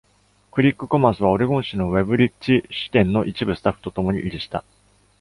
[0.51, 4.63] クリック・コマースはオレゴン州のウェブリッジ支店の一部スタッフとともに維持した。